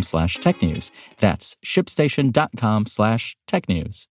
[0.00, 0.90] slash tech news.
[1.20, 4.08] That's shipstation.com slash tech news.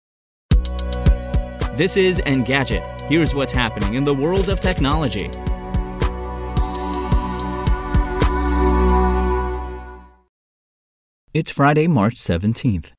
[1.76, 3.02] This is Engadget.
[3.08, 5.28] Here's what's happening in the world of technology.
[11.34, 12.92] It's Friday, March 17th.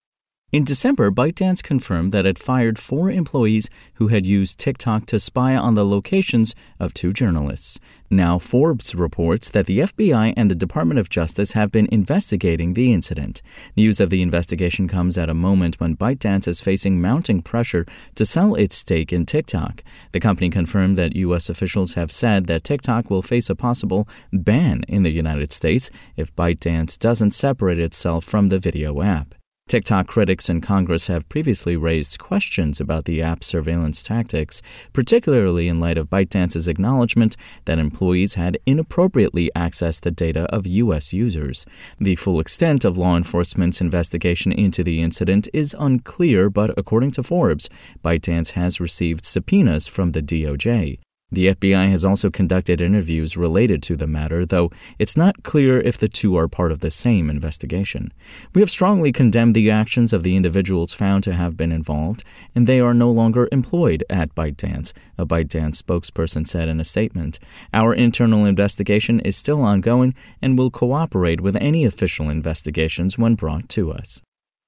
[0.56, 5.54] In December, ByteDance confirmed that it fired four employees who had used TikTok to spy
[5.54, 7.78] on the locations of two journalists.
[8.10, 12.94] Now, Forbes reports that the FBI and the Department of Justice have been investigating the
[12.94, 13.42] incident.
[13.76, 18.24] News of the investigation comes at a moment when ByteDance is facing mounting pressure to
[18.24, 19.84] sell its stake in TikTok.
[20.14, 21.50] The company confirmed that U.S.
[21.50, 26.34] officials have said that TikTok will face a possible ban in the United States if
[26.34, 29.36] ByteDance doesn't separate itself from the video app.
[29.68, 34.62] TikTok critics in Congress have previously raised questions about the app's surveillance tactics,
[34.94, 37.36] particularly in light of ByteDance's acknowledgement
[37.66, 41.14] that employees had inappropriately accessed the data of U.S.
[41.14, 41.66] users.
[42.00, 47.24] The full extent of law enforcement's investigation into the incident is unclear, but according to
[47.24, 47.68] Forbes,
[48.04, 51.00] ByteDance has received subpoenas from the DOJ.
[51.36, 55.98] The FBI has also conducted interviews related to the matter, though it's not clear if
[55.98, 58.14] the two are part of the same investigation.
[58.54, 62.24] We have strongly condemned the actions of the individuals found to have been involved,
[62.56, 67.38] and they are no longer employed at ByteDance, a ByteDance spokesperson said in a statement.
[67.74, 73.68] Our internal investigation is still ongoing and will cooperate with any official investigations when brought
[73.70, 74.22] to us.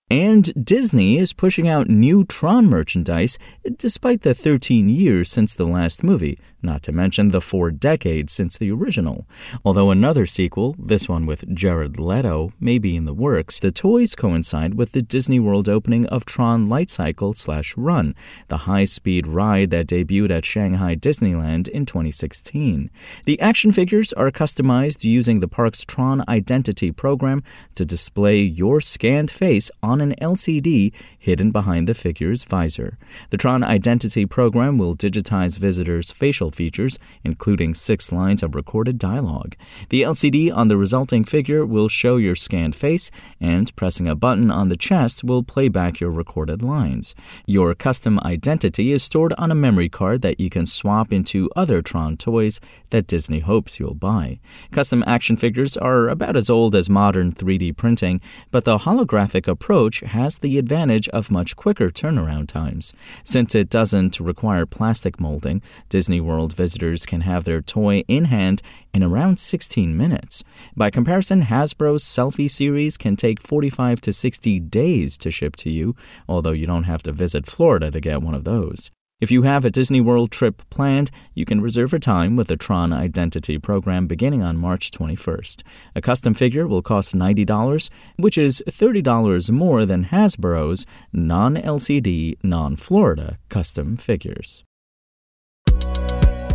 [0.09, 3.38] And Disney is pushing out new Tron merchandise
[3.75, 8.57] despite the 13 years since the last movie, not to mention the four decades since
[8.57, 9.28] the original.
[9.63, 14.16] Although another sequel, this one with Jared Leto, may be in the works, the toys
[14.16, 18.16] coincide with the Disney World opening of Tron Light Cycle slash Run,
[18.47, 22.90] the high-speed ride that debuted at Shanghai Disneyland in 2016.
[23.25, 27.44] The action figures are customized using the park's Tron Identity program
[27.75, 32.97] to display your scanned face on an LCD hidden behind the figure's visor.
[33.29, 39.56] The Tron Identity program will digitize visitors' facial features, including six lines of recorded dialogue.
[39.90, 44.52] The LCD on the resulting figure will show your scanned face, and pressing a button
[44.52, 47.16] on the chest will play back your recorded lines.
[47.46, 51.81] Your custom identity is stored on a memory card that you can swap into other
[51.81, 52.59] Tron toys
[52.90, 54.40] that Disney hopes you'll buy.
[54.72, 58.22] Custom action figures are about as old as modern 3D printing,
[58.52, 62.94] but the holographic approach has the advantage of much quicker turnaround times.
[63.24, 68.25] Since it doesn't require plastic molding, Disney World World visitors can have their toy in
[68.25, 68.61] hand
[68.93, 70.43] in around 16 minutes.
[70.75, 75.95] By comparison, Hasbro's Selfie series can take 45 to 60 days to ship to you,
[76.29, 78.91] although you don't have to visit Florida to get one of those.
[79.19, 82.55] If you have a Disney World trip planned, you can reserve a time with the
[82.55, 85.63] Tron Identity program beginning on March 21st.
[85.95, 92.75] A custom figure will cost $90, which is $30 more than Hasbro's non LCD, non
[92.75, 94.63] Florida custom figures.